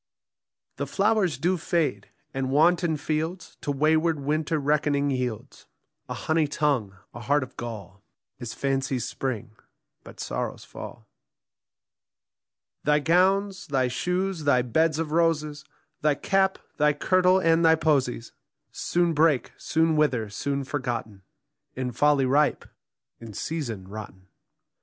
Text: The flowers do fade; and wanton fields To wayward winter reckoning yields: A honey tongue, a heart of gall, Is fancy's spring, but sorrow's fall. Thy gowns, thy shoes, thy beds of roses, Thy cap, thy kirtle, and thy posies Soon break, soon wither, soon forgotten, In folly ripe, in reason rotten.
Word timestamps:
The 0.77 0.87
flowers 0.87 1.37
do 1.37 1.57
fade; 1.57 2.09
and 2.33 2.49
wanton 2.49 2.97
fields 2.97 3.55
To 3.61 3.71
wayward 3.71 4.19
winter 4.19 4.57
reckoning 4.57 5.11
yields: 5.11 5.67
A 6.09 6.15
honey 6.15 6.47
tongue, 6.47 6.95
a 7.13 7.19
heart 7.19 7.43
of 7.43 7.55
gall, 7.55 8.01
Is 8.39 8.55
fancy's 8.55 9.05
spring, 9.05 9.51
but 10.03 10.19
sorrow's 10.19 10.63
fall. 10.63 11.07
Thy 12.83 12.97
gowns, 12.97 13.67
thy 13.67 13.89
shoes, 13.89 14.45
thy 14.45 14.63
beds 14.63 14.97
of 14.97 15.11
roses, 15.11 15.65
Thy 16.01 16.15
cap, 16.15 16.57
thy 16.77 16.93
kirtle, 16.93 17.37
and 17.39 17.63
thy 17.63 17.75
posies 17.75 18.31
Soon 18.71 19.13
break, 19.13 19.51
soon 19.55 19.95
wither, 19.95 20.31
soon 20.31 20.63
forgotten, 20.63 21.21
In 21.75 21.91
folly 21.91 22.25
ripe, 22.25 22.65
in 23.19 23.35
reason 23.51 23.87
rotten. 23.87 24.29